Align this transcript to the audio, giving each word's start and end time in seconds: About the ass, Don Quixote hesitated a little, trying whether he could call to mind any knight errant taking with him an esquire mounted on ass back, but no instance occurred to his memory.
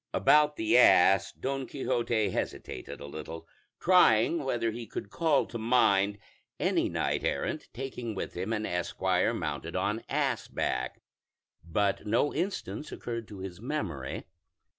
About 0.15 0.55
the 0.55 0.79
ass, 0.79 1.31
Don 1.31 1.67
Quixote 1.67 2.31
hesitated 2.31 2.99
a 2.99 3.05
little, 3.05 3.47
trying 3.79 4.43
whether 4.43 4.71
he 4.71 4.87
could 4.87 5.11
call 5.11 5.45
to 5.45 5.59
mind 5.59 6.17
any 6.59 6.89
knight 6.89 7.23
errant 7.23 7.69
taking 7.71 8.15
with 8.15 8.33
him 8.33 8.51
an 8.51 8.65
esquire 8.65 9.31
mounted 9.31 9.75
on 9.75 10.01
ass 10.09 10.47
back, 10.47 11.03
but 11.63 12.07
no 12.07 12.33
instance 12.33 12.91
occurred 12.91 13.27
to 13.27 13.37
his 13.41 13.61
memory. 13.61 14.23